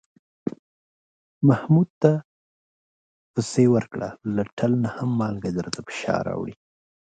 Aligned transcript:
محمود 1.47 1.89
ته 2.01 2.11
پسې 3.33 3.65
ورکړه، 3.75 4.09
له 4.35 4.43
ټل 4.57 4.71
نه 4.83 4.89
هم 4.97 5.09
مالگه 5.19 5.49
درته 5.57 5.79
په 5.85 5.91
شا 5.99 6.15
راوړي. 6.27 6.55